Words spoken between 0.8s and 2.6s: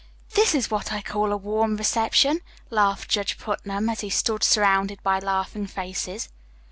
I call a warm reception,"